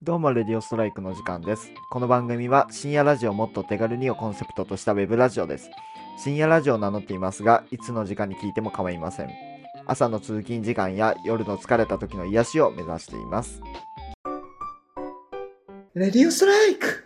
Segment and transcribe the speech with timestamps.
[0.00, 1.72] どうも、レディオストライクの時間です。
[1.90, 5.70] この番組は深夜ラジオをもっと手軽にをコンセプトとしたウェブラジオです。
[6.16, 9.30] 深夜ラジオを名乗っていますが、いつの時間に聞いても構いません。
[9.86, 13.60] 朝の通勤時間や夜の疲れた時の癒しを目指しています。
[15.94, 17.04] レディオストライク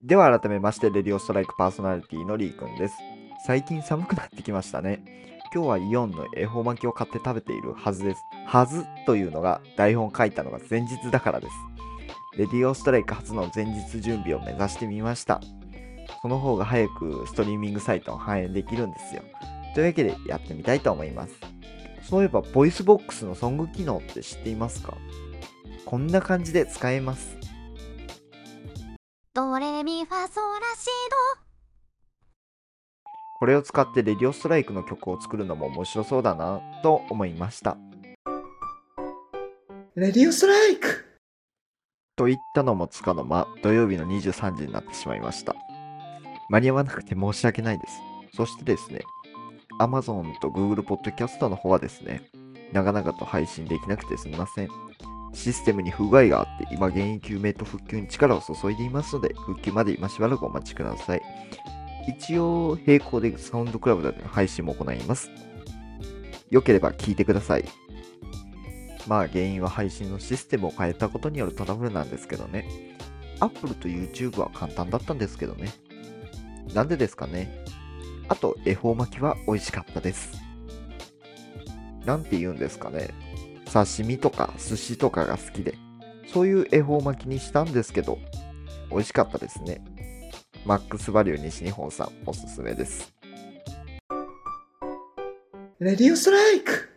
[0.00, 2.94] では改めまして、レディオストライクパーソナリティのリーくんです。
[3.44, 5.02] 最近寒くなってきましたね。
[5.52, 8.20] 今日はイオンの恵方巻きを買って食べているはずです。
[8.46, 11.52] はずというのが台本書いたのが前日だからです。
[12.36, 15.40] RadioStrike初の前日準備を目指してみました。
[16.22, 19.22] その方が早くストリーミングサイトを反映できるんですよ。
[19.74, 21.34] というわけでやってみたいと思います。
[22.08, 24.94] そういえば、 VOICEVOX のソング機能って知っていますか？
[25.84, 27.36] こんな感じで使えます。
[29.34, 30.88] ドレミファソラシ
[33.38, 37.76] これを使って RadioStrikeの曲を作るのも面白そうだなと思いました。
[39.96, 41.09] レディオストライク
[42.16, 45.54] と言ったのもつかの間、土曜日の23時になってしまいました。
[46.48, 47.94] 間に合わなくて申し訳ないです。
[48.34, 49.00] そしてですね、
[49.80, 52.22] Amazon と Google Podcast の方はですね、
[52.72, 54.68] 長々と配信できなくてすみません。
[55.32, 61.22] システムに不具合があって、今原因究明と復旧に力を注いでいますので、復旧まで今しばらくお待ちください。
[62.08, 65.30] 一応、並行でサウンドクラブでの配信も行います。
[66.50, 67.64] よければ聞いてください。
[69.10, 72.64] まあ原因は配信のシステムを変えたことによるトラブルなんですけどね。
[73.40, 75.72] Apple と YouTube は簡単だったんですけどね。
[76.74, 77.64] なんでですかね。
[78.28, 80.40] あと、恵方巻きは美味しかったです。
[82.04, 83.10] なんて言うんですかね。
[83.72, 85.74] 刺身とか寿司とかが好きで、
[86.32, 88.16] そういう恵方巻きにしたんですけど、
[88.92, 89.82] 美味しかったですね。
[90.64, 93.12] マックスバリュー西日本さんおすすめです。
[95.80, 96.89] レディオストライク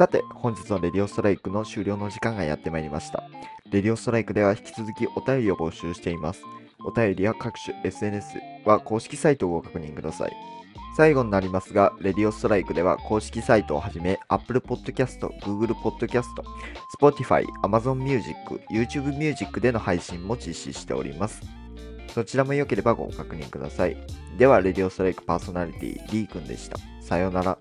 [0.00, 3.22] さて、本日のレディオストライクの終了の時間がやってまいりました。
[3.70, 6.42] レディオストライクでは引き続きお便りを募集しています。
[6.82, 10.32] お便りや各種 SNS は公式サイトをご確認ください。
[10.96, 16.28] 最後になりますが、レディオストライクでは公式サイトをはじめ Apple Podcast、Google Podcast、
[16.98, 18.34] Spotify、Amazon Music、
[18.72, 21.42] YouTube Music での配信も実施しております。
[22.14, 23.98] そちらも良ければご確認ください。
[24.38, 26.78] では、レディオストライクパーソナリティ D 君でした。
[27.02, 27.58] さようなら。